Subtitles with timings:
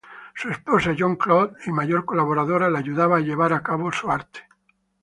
[0.33, 4.39] Su esposa Jeanne-Claudde y mayor colaboradora le ayudaba llevar a cabo su arte.